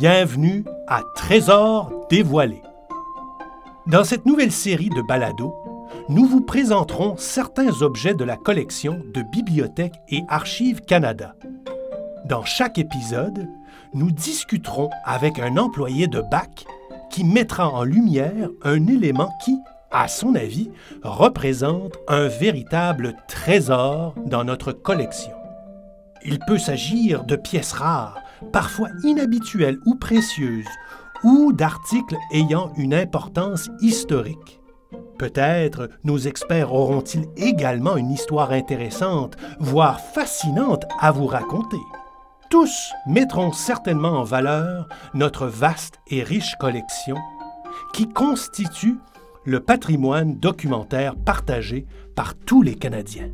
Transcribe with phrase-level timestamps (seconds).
[0.00, 2.62] Bienvenue à Trésors dévoilés.
[3.86, 5.54] Dans cette nouvelle série de balados,
[6.08, 11.34] nous vous présenterons certains objets de la collection de Bibliothèque et Archives Canada.
[12.24, 13.46] Dans chaque épisode,
[13.92, 16.64] nous discuterons avec un employé de BAC
[17.10, 19.58] qui mettra en lumière un élément qui,
[19.90, 20.70] à son avis,
[21.02, 25.34] représente un véritable trésor dans notre collection.
[26.24, 28.16] Il peut s'agir de pièces rares,
[28.52, 30.66] parfois inhabituelles ou précieuses,
[31.22, 34.60] ou d'articles ayant une importance historique.
[35.18, 41.76] Peut-être nos experts auront-ils également une histoire intéressante, voire fascinante à vous raconter.
[42.48, 47.16] Tous mettront certainement en valeur notre vaste et riche collection
[47.92, 48.96] qui constitue
[49.44, 53.30] le patrimoine documentaire partagé par tous les Canadiens.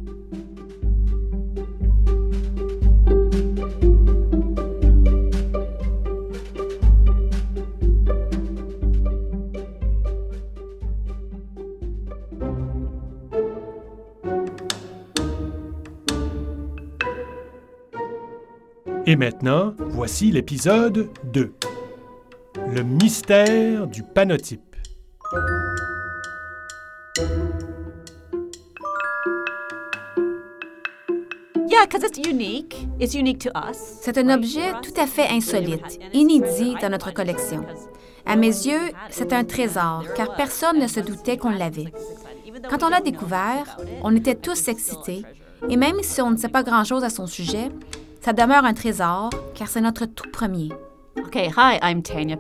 [19.09, 21.55] Et maintenant, voici l'épisode 2.
[22.75, 24.75] Le mystère du panotype.
[34.03, 37.65] C'est un objet tout à fait insolite, inédit dans notre collection.
[38.25, 41.93] À mes yeux, c'est un trésor, car personne ne se doutait qu'on l'avait.
[42.69, 45.23] Quand on l'a découvert, on était tous excités,
[45.69, 47.71] et même si on ne sait pas grand-chose à son sujet,
[48.27, 50.71] ça demeure un trésor, car c'est notre tout premier.
[51.17, 52.37] Okay, hi, I'm Tanya.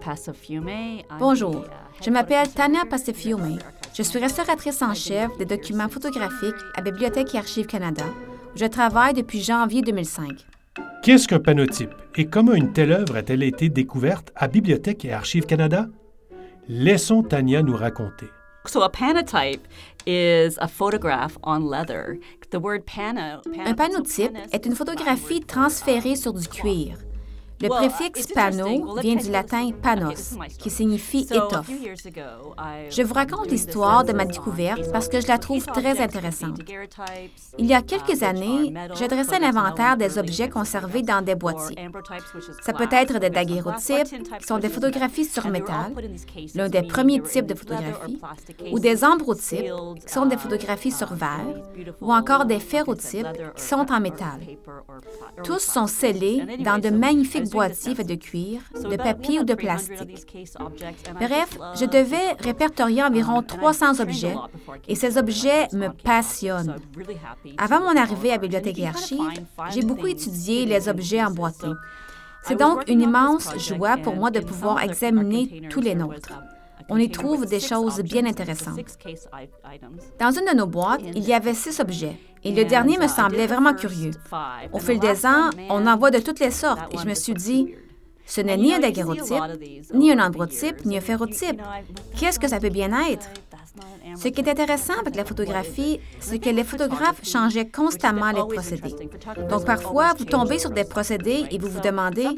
[1.20, 1.64] Bonjour,
[2.04, 3.58] je m'appelle Tanya Passafiume.
[3.96, 8.02] Je suis restauratrice en chef des documents photographiques à Bibliothèque et Archives Canada,
[8.52, 10.44] où je travaille depuis janvier 2005.
[11.04, 15.46] Qu'est-ce qu'un panotype et comment une telle œuvre a-t-elle été découverte à Bibliothèque et Archives
[15.46, 15.86] Canada?
[16.68, 18.26] Laissons Tanya nous raconter.
[18.68, 19.60] So a panotype
[20.06, 22.18] is a photograph on leather.
[22.50, 26.96] The word pano, Un panotype est une photographie transférée sur du cuir.
[27.60, 31.70] Le préfixe pano vient du latin panos, qui signifie étoffe.
[32.90, 36.60] Je vous raconte l'histoire de ma découverte parce que je la trouve très intéressante.
[37.58, 41.76] Il y a quelques années, j'ai dressé l'inventaire des objets conservés dans des boîtiers.
[42.62, 45.94] Ça peut être des daguerreotypes, qui sont des photographies sur métal,
[46.54, 48.20] l'un des premiers types de photographies,
[48.70, 49.72] ou des ambrotypes,
[50.06, 51.62] qui sont des photographies sur verre,
[52.00, 54.40] ou encore des ferrotypes, qui sont en métal.
[55.42, 60.26] Tous sont scellés dans de magnifiques boîtiers faits de cuir, de papier ou de plastique.
[61.14, 64.34] Bref, je devais répertorier environ 300 objets
[64.88, 66.76] et ces objets me passionnent.
[67.58, 69.20] Avant mon arrivée à Bibliothèque et Archives,
[69.70, 71.66] j'ai beaucoup étudié les objets emboîtés.
[72.42, 76.32] C'est donc une immense joie pour moi de pouvoir examiner tous les nôtres.
[76.88, 78.78] On y trouve des choses bien intéressantes.
[80.20, 83.46] Dans une de nos boîtes, il y avait six objets, et le dernier me semblait
[83.46, 84.12] vraiment curieux.
[84.72, 87.34] Au fil des ans, on en voit de toutes les sortes, et je me suis
[87.34, 87.74] dit,
[88.24, 91.60] ce n'est ni un daguerreotype, ni un ambrotype, ni un ferrotype.
[92.18, 93.28] Qu'est-ce que ça peut bien être?
[94.16, 98.94] Ce qui est intéressant avec la photographie, c'est que les photographes changeaient constamment les procédés.
[99.50, 102.28] Donc parfois, vous tombez sur des procédés et vous vous demandez,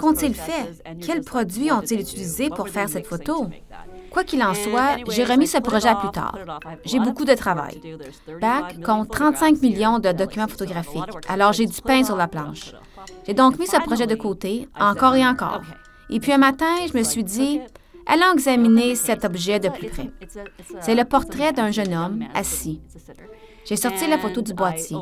[0.00, 0.82] qu'ont-ils fait?
[1.00, 3.48] Quels produits ont-ils utilisés pour faire cette photo?
[4.10, 6.38] Quoi qu'il en soit, j'ai remis ce projet à plus tard.
[6.84, 7.80] J'ai beaucoup de travail.
[8.40, 12.72] BAC compte 35 millions de documents photographiques, alors j'ai du pain sur la planche.
[13.26, 15.62] J'ai donc mis ce projet de côté, encore et encore.
[16.08, 17.60] Et puis un matin, je me suis dit,
[18.06, 20.10] allons examiner cet objet de plus près.
[20.80, 22.80] C'est le portrait d'un jeune homme assis.
[23.64, 24.96] J'ai sorti la photo du boîtier.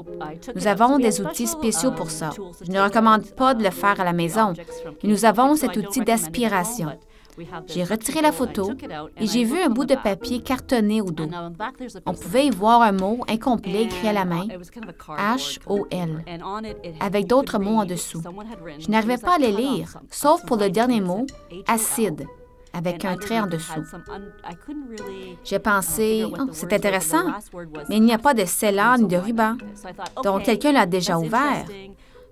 [0.54, 2.30] Nous avons des outils spéciaux pour ça.
[2.62, 4.54] Je ne recommande pas de le faire à la maison,
[5.02, 6.88] mais nous avons cet outil d'aspiration.
[7.66, 8.70] J'ai retiré la photo
[9.18, 11.28] et j'ai vu un bout de papier cartonné au dos.
[12.06, 14.46] On pouvait y voir un mot incomplet écrit à la main,
[15.08, 16.24] H-O-L,
[17.00, 18.22] avec d'autres mots en dessous.
[18.78, 21.26] Je n'arrivais pas à les lire, sauf pour le dernier mot,
[21.66, 22.26] acide.
[22.74, 23.84] Avec un trait en dessous.
[25.44, 27.24] J'ai pensé, oh, c'est intéressant,
[27.88, 29.56] mais il n'y a pas de scellant ni de ruban.
[30.22, 31.64] Donc quelqu'un l'a déjà ouvert.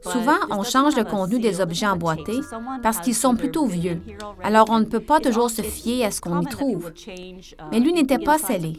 [0.03, 2.41] Souvent, on change le contenu des objets emboîtés
[2.83, 4.01] parce qu'ils sont plutôt vieux.
[4.43, 6.93] Alors, on ne peut pas toujours se fier à ce qu'on y trouve.
[7.71, 8.77] Mais lui n'était pas scellé.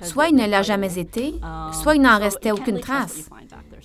[0.00, 1.34] Soit il ne l'a jamais été,
[1.72, 3.28] soit il n'en restait aucune trace.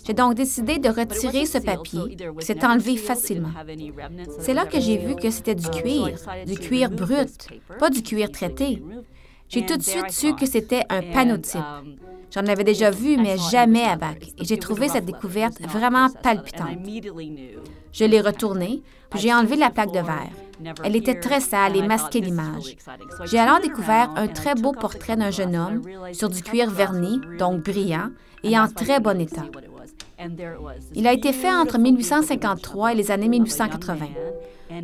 [0.05, 3.51] J'ai donc décidé de retirer ce papier qui s'est enlevé facilement.
[4.39, 6.09] C'est là que j'ai vu que c'était du cuir,
[6.45, 7.47] du cuir brut,
[7.79, 8.83] pas du cuir traité.
[9.49, 11.61] J'ai tout de suite su que c'était un panotype.
[12.31, 16.79] J'en avais déjà vu, mais jamais à Bac, et j'ai trouvé cette découverte vraiment palpitante.
[17.91, 20.31] Je l'ai retournée, puis j'ai enlevé la plaque de verre.
[20.83, 22.75] Elle était très sale et masquait l'image.
[23.25, 27.61] J'ai alors découvert un très beau portrait d'un jeune homme sur du cuir verni, donc
[27.61, 28.09] brillant,
[28.43, 29.45] et en très bon état.
[30.95, 34.07] Il a été fait entre 1853 et les années 1880.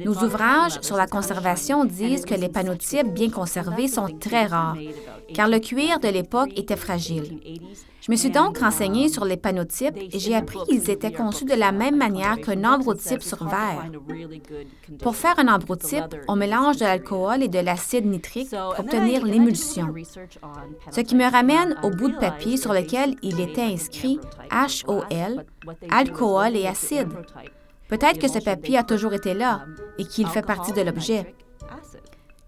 [0.05, 4.77] Nos ouvrages sur la conservation disent que les panotypes bien conservés sont très rares,
[5.33, 7.39] car le cuir de l'époque était fragile.
[8.01, 11.53] Je me suis donc renseignée sur les panotypes et j'ai appris qu'ils étaient conçus de
[11.53, 13.91] la même manière qu'un ambrotype sur verre.
[15.01, 19.93] Pour faire un ambrotype, on mélange de l'alcool et de l'acide nitrique pour obtenir l'émulsion.
[20.91, 24.19] Ce qui me ramène au bout de papier sur lequel il était inscrit
[24.87, 25.45] HOL,
[25.89, 27.09] alcool et acide.
[27.89, 29.65] Peut-être que ce papier a toujours été là
[29.97, 31.33] et qu'il fait partie de l'objet.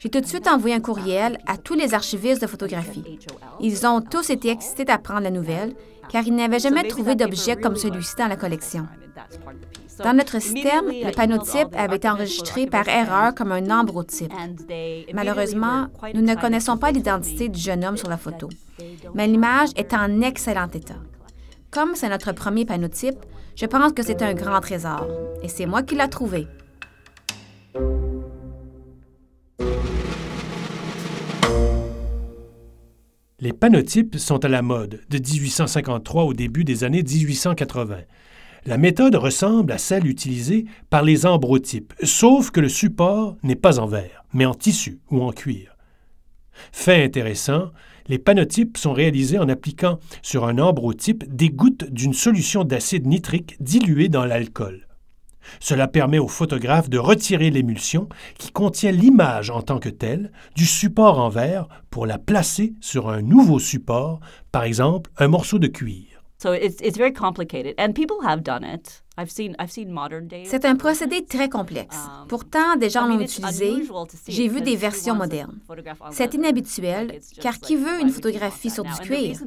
[0.02, 3.20] J'ai tout de suite envoyé un courriel à tous les archivistes de photographie.
[3.60, 5.76] Ils ont tous été excités d'apprendre la nouvelle,
[6.10, 8.88] car ils n'avaient jamais trouvé d'objet comme celui-ci dans la collection.
[10.04, 14.34] Dans notre système, le panotype avait été enregistré par erreur comme un ambrotype.
[15.14, 18.50] Malheureusement, nous ne connaissons pas l'identité du jeune homme sur la photo,
[19.14, 20.96] mais l'image est en excellent état.
[21.70, 23.24] Comme c'est notre premier panotype,
[23.56, 25.06] je pense que c'est un grand trésor,
[25.44, 26.48] et c'est moi qui l'ai trouvé.
[33.42, 37.98] Les panotypes sont à la mode de 1853 au début des années 1880.
[38.68, 43.80] La méthode ressemble à celle utilisée par les ambrotypes, sauf que le support n'est pas
[43.80, 45.76] en verre, mais en tissu ou en cuir.
[46.72, 47.72] Fait intéressant,
[48.08, 53.56] les panotypes sont réalisés en appliquant sur un ambrotype des gouttes d'une solution d'acide nitrique
[53.60, 54.88] diluée dans l'alcool.
[55.60, 58.08] Cela permet au photographe de retirer l'émulsion
[58.38, 63.10] qui contient l'image en tant que telle du support en verre pour la placer sur
[63.10, 64.20] un nouveau support,
[64.52, 66.12] par exemple un morceau de cuir.
[70.46, 71.96] C'est un procédé très complexe.
[71.96, 73.74] Um, Pourtant, des gens l'ont utilisé.
[74.28, 75.60] J'ai vu des versions modernes.
[76.10, 79.38] C'est inhabituel, car qui veut une photographie sur du cuir?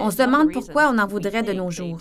[0.00, 1.98] On se demande pourquoi on en voudrait de nos jours.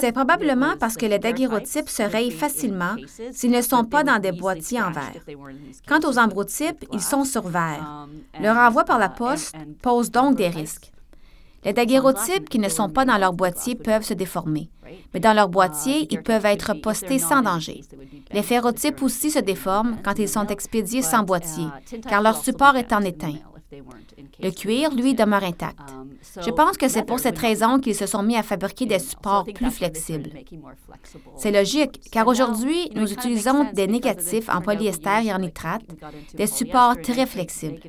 [0.00, 2.96] C'est probablement parce que les daguerreotypes se rayent facilement
[3.32, 5.22] s'ils ne sont pas dans des boîtiers en verre.
[5.86, 8.04] Quant aux ambrotypes, ils sont sur verre.
[8.04, 10.92] Um, Leur envoi par la uh, poste pose donc des risques.
[11.64, 14.70] Les daguerreotypes qui ne sont pas dans leur boîtier peuvent se déformer,
[15.12, 17.80] mais dans leur boîtier, ils peuvent être postés sans danger.
[18.32, 21.66] Les ferrotypes aussi se déforment quand ils sont expédiés sans boîtier,
[22.08, 23.34] car leur support est en éteint.
[23.72, 25.78] Le cuir, lui, demeure intact.
[25.90, 26.10] Um,
[26.40, 29.44] Je pense que c'est pour cette raison qu'ils se sont mis à fabriquer des supports
[29.44, 30.30] plus flexibles.
[31.36, 35.82] C'est logique, car aujourd'hui, nous utilisons des négatifs en polyester et en nitrate,
[36.34, 37.80] des supports très flexibles.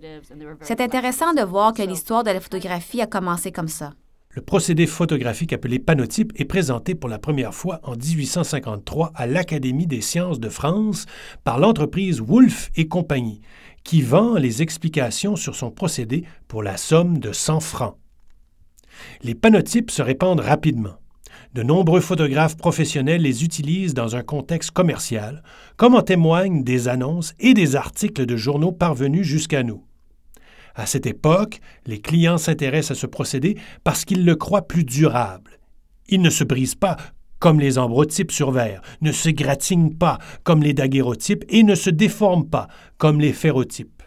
[0.61, 3.91] C'est intéressant de voir que l'histoire de la photographie a commencé comme ça.
[4.37, 9.87] Le procédé photographique appelé panotype est présenté pour la première fois en 1853 à l'Académie
[9.87, 11.07] des sciences de France
[11.43, 13.41] par l'entreprise Wolff et compagnie,
[13.87, 17.95] qui vend les explications sur son procédé pour la somme de 100 francs.
[19.21, 20.97] Les panotypes se répandent rapidement.
[21.53, 25.41] De nombreux photographes professionnels les utilisent dans un contexte commercial,
[25.77, 29.85] comme en témoignent des annonces et des articles de journaux parvenus jusqu'à nous.
[30.75, 35.59] À cette époque, les clients s'intéressent à ce procédé parce qu'ils le croient plus durable.
[36.09, 36.97] Il ne se brise pas
[37.39, 41.89] comme les ambrotypes sur verre, ne se gratignent pas comme les daguerreotypes et ne se
[41.89, 42.67] déforment pas
[42.97, 44.03] comme les ferrotypes.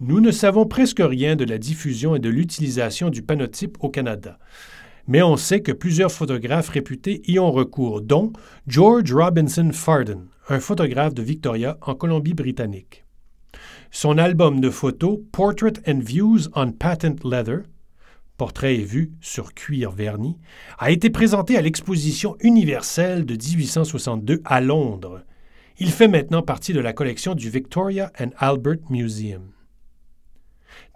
[0.00, 4.38] Nous ne savons presque rien de la diffusion et de l'utilisation du panotype au Canada,
[5.08, 8.32] mais on sait que plusieurs photographes réputés y ont recours, dont
[8.66, 13.04] George Robinson Farden, un photographe de Victoria en Colombie-Britannique.
[13.90, 17.62] Son album de photos Portrait and Views on Patent Leather
[18.38, 20.38] Portrait et vue sur cuir verni,
[20.78, 25.24] a été présenté à l'exposition universelle de 1862 à Londres.
[25.78, 29.50] Il fait maintenant partie de la collection du Victoria and Albert Museum.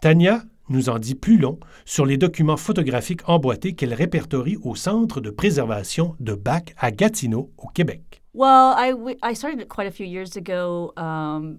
[0.01, 5.21] Tania nous en dit plus long sur les documents photographiques emboîtés qu'elle répertorie au Centre
[5.21, 8.23] de préservation de Bac à Gatineau, au Québec.
[8.35, 10.93] Well, I, I started quite a few years ago.
[10.97, 11.59] Um,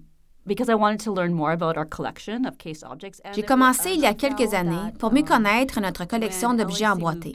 [3.34, 7.32] J'ai commencé il y a quelques années pour mieux connaître notre collection d'objets emboîtés.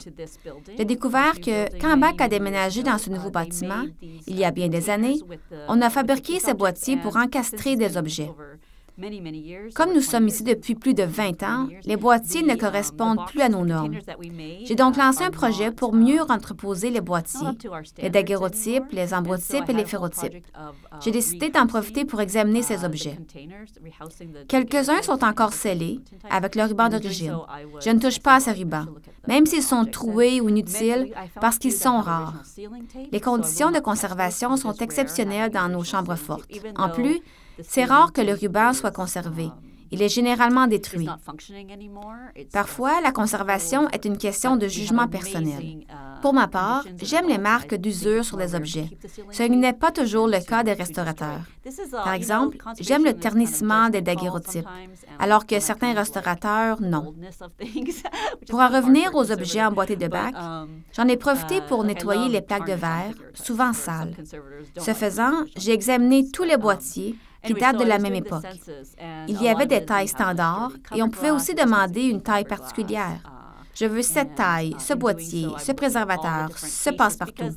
[0.78, 4.68] J'ai découvert que quand BAC a déménagé dans ce nouveau bâtiment, il y a bien
[4.68, 5.20] des années,
[5.68, 8.30] on a fabriqué ces boîtiers pour encastrer des objets.
[9.74, 13.48] Comme nous sommes ici depuis plus de 20 ans, les boîtiers ne correspondent plus à
[13.48, 13.98] nos normes.
[14.64, 17.48] J'ai donc lancé un projet pour mieux entreposer les boîtiers,
[17.98, 20.44] les daguerreotypes, les emboîtypes et les ferrotypes.
[21.00, 23.18] J'ai décidé d'en profiter pour examiner ces objets.
[24.48, 27.36] Quelques-uns sont encore scellés avec le ruban d'origine.
[27.82, 28.86] Je ne touche pas à ces rubans,
[29.26, 32.34] même s'ils sont troués ou inutiles, parce qu'ils sont rares.
[33.12, 36.50] Les conditions de conservation sont exceptionnelles dans nos chambres fortes.
[36.76, 37.20] En plus,
[37.62, 39.50] c'est rare que le ruban soit conservé.
[39.92, 41.08] Il est généralement détruit.
[42.52, 45.84] Parfois, la conservation est une question de jugement personnel.
[46.22, 48.88] Pour ma part, j'aime les marques d'usure sur les objets.
[49.32, 51.40] Ce n'est pas toujours le cas des restaurateurs.
[51.90, 54.68] Par exemple, j'aime le ternissement des daguerreotypes,
[55.18, 57.14] alors que certains restaurateurs, non.
[58.48, 60.34] Pour en revenir aux objets emboîtés de bac,
[60.94, 64.14] j'en ai profité pour nettoyer les plaques de verre, souvent sales.
[64.78, 68.44] Ce faisant, j'ai examiné tous les boîtiers, qui datent de la même époque.
[69.28, 73.20] Il y avait des tailles standards et on pouvait aussi demander une taille particulière.
[73.74, 77.50] Je veux cette taille, ce boîtier, ce préservateur, ce passe-partout.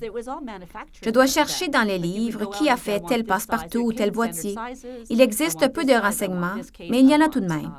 [1.01, 4.55] Je dois chercher dans les livres qui a fait tel passe-partout ou tel boîtier.
[5.09, 7.73] Il existe peu de renseignements, mais il y en a tout de même.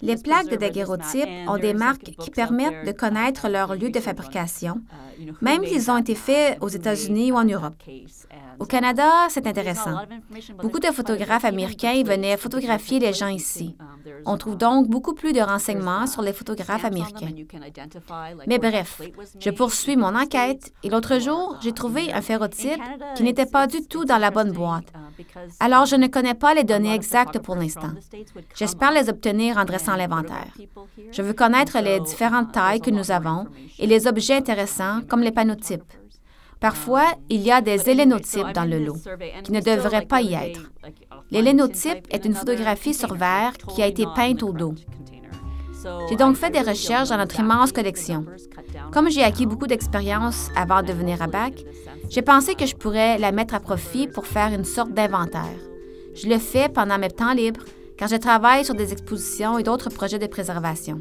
[0.00, 4.80] Les plaques de daguerreotypes ont des marques qui permettent de connaître leur lieu de fabrication,
[5.40, 7.82] même s'ils ont été faits aux États-Unis ou en Europe.
[8.58, 9.96] Au Canada, c'est intéressant.
[10.60, 13.76] Beaucoup de photographes américains venaient photographier les gens ici.
[14.26, 17.30] On trouve donc beaucoup plus de renseignements sur les photographes américains.
[18.48, 19.00] Mais bref,
[19.38, 22.82] je poursuis mon enquête et l'autre jour, j'ai trouvé un ferrotype
[23.14, 24.92] qui n'était pas du tout dans la bonne boîte.
[25.60, 27.92] Alors, je ne connais pas les données exactes pour l'instant.
[28.54, 30.52] J'espère les obtenir en dressant l'inventaire.
[31.10, 33.46] Je veux connaître les différentes tailles que nous avons
[33.78, 35.92] et les objets intéressants comme les panotypes.
[36.60, 38.96] Parfois, il y a des hélénotypes dans le lot,
[39.44, 40.72] qui ne devraient pas y être.
[41.30, 44.74] L'hélénotype est une photographie sur verre qui a été peinte au dos.
[46.08, 48.24] J'ai donc fait des recherches dans notre immense collection.
[48.92, 51.64] Comme j'ai acquis beaucoup d'expérience avant de venir à BAC,
[52.10, 55.44] j'ai pensé que je pourrais la mettre à profit pour faire une sorte d'inventaire.
[56.14, 57.64] Je le fais pendant mes temps libres,
[57.96, 61.00] car je travaille sur des expositions et d'autres projets de préservation.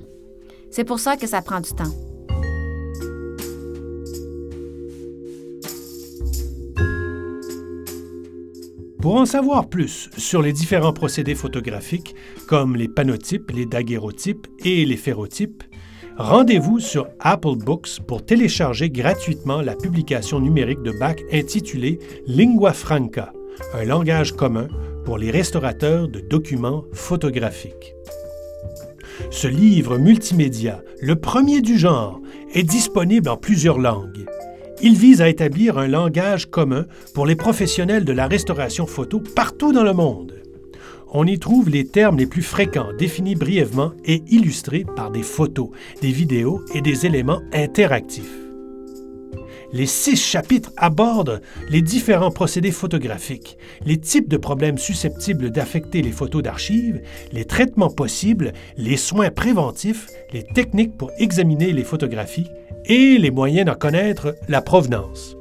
[0.70, 2.07] C'est pour ça que ça prend du temps.
[9.02, 12.16] Pour en savoir plus sur les différents procédés photographiques,
[12.48, 15.64] comme les panotypes, les daguerreotypes et les ferrotypes,
[16.18, 23.32] rendez-vous sur Apple Books pour télécharger gratuitement la publication numérique de Bach intitulée Lingua Franca,
[23.76, 24.68] un langage commun
[25.06, 27.94] pour les restaurateurs de documents photographiques.
[29.30, 32.20] Ce livre multimédia, le premier du genre,
[32.54, 34.26] est disponible en plusieurs langues.
[34.82, 39.74] Il vise à établir un langage commun pour les professionnels de la restauration photo partout
[39.74, 40.34] dans le monde.
[41.14, 45.70] On y trouve les termes les plus fréquents définis brièvement et illustrés par des photos,
[46.02, 48.47] des vidéos et des éléments interactifs.
[49.74, 56.12] Les six chapitres abordent les différents procédés photographiques, les types de problèmes susceptibles d'affecter les
[56.12, 57.02] photos d'archives,
[57.34, 62.48] les traitements possibles, les soins préventifs, les techniques pour examiner les photographies
[62.86, 65.36] et les moyens d'en connaître la provenance.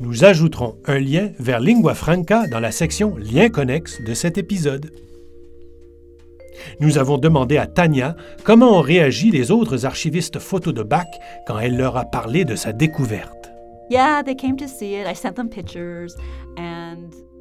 [0.00, 4.90] Nous ajouterons un lien vers Lingua Franca dans la section Liens connexes de cet épisode.
[6.80, 11.06] Nous avons demandé à Tania comment ont réagi les autres archivistes photos de Bach
[11.46, 13.50] quand elle leur a parlé de sa découverte.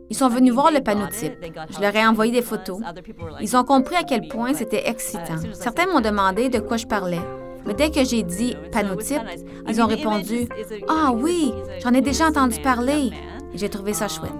[0.09, 1.33] Ils sont venus voir le panotype.
[1.69, 2.79] Je leur ai envoyé des photos.
[3.41, 5.37] Ils ont compris à quel point c'était excitant.
[5.53, 7.19] Certains m'ont demandé de quoi je parlais.
[7.65, 9.21] Mais dès que j'ai dit panotype,
[9.67, 10.47] ils ont répondu
[10.87, 11.51] Ah oui,
[11.83, 13.11] j'en ai déjà entendu parler.
[13.53, 14.31] J'ai trouvé ça chouette.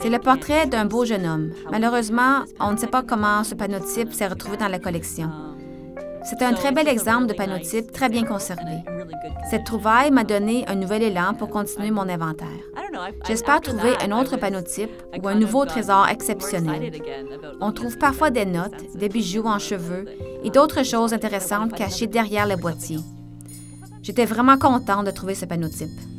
[0.00, 1.52] C'est le portrait d'un beau jeune homme.
[1.70, 5.30] Malheureusement, on ne sait pas comment ce panotype s'est retrouvé dans la collection.
[6.28, 8.82] C'est un très bel exemple de panotype très bien conservé.
[9.48, 12.48] Cette trouvaille m'a donné un nouvel élan pour continuer mon inventaire.
[13.26, 14.90] J'espère trouver un autre panotype
[15.22, 16.92] ou un nouveau trésor exceptionnel.
[17.60, 20.06] On trouve parfois des notes, des bijoux en cheveux
[20.42, 22.98] et d'autres choses intéressantes cachées derrière le boîtier.
[24.02, 26.15] J'étais vraiment content de trouver ce panotype.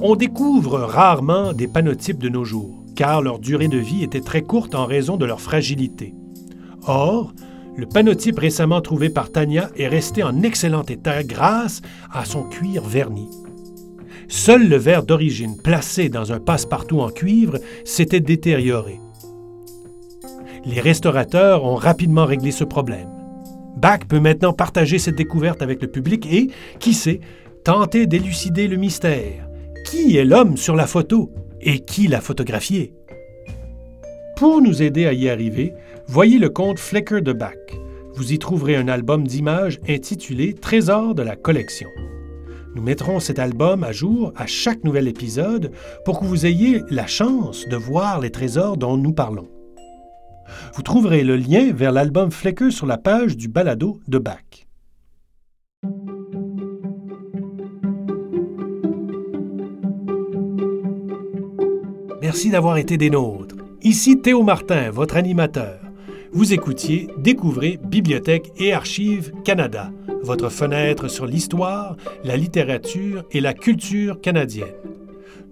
[0.00, 4.42] On découvre rarement des panotypes de nos jours car leur durée de vie était très
[4.42, 6.14] courte en raison de leur fragilité.
[6.86, 7.32] Or,
[7.76, 11.80] le panotype récemment trouvé par Tania est resté en excellent état grâce
[12.12, 13.28] à son cuir verni.
[14.26, 19.00] Seul le verre d'origine placé dans un passe-partout en cuivre s'était détérioré.
[20.64, 23.10] Les restaurateurs ont rapidement réglé ce problème.
[23.76, 26.50] Bach peut maintenant partager cette découverte avec le public et,
[26.80, 27.20] qui sait,
[27.64, 29.47] tenter d'élucider le mystère.
[29.84, 32.92] Qui est l'homme sur la photo et qui l'a photographié?
[34.36, 35.74] Pour nous aider à y arriver,
[36.06, 37.54] voyez le compte Flickr de Bach.
[38.14, 41.88] Vous y trouverez un album d'images intitulé Trésor de la collection.
[42.74, 45.72] Nous mettrons cet album à jour à chaque nouvel épisode
[46.04, 49.48] pour que vous ayez la chance de voir les trésors dont nous parlons.
[50.74, 54.67] Vous trouverez le lien vers l'album Flickr sur la page du balado de Bach.
[62.28, 63.54] Merci d'avoir été des nôtres.
[63.82, 65.80] Ici Théo Martin, votre animateur.
[66.30, 69.90] Vous écoutiez Découvrez Bibliothèque et Archives Canada,
[70.22, 74.74] votre fenêtre sur l'histoire, la littérature et la culture canadienne.